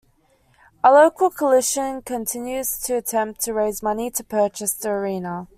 A 0.83 0.91
local 0.91 1.29
coalition 1.29 2.01
continues 2.01 2.79
to 2.79 2.95
attempt 2.95 3.39
to 3.41 3.53
raise 3.53 3.83
money 3.83 4.09
to 4.09 4.23
purchase 4.23 4.73
the 4.73 4.89
arena. 4.89 5.45